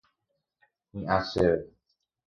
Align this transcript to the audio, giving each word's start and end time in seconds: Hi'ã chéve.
Hi'ã 0.95 1.21
chéve. 1.33 1.57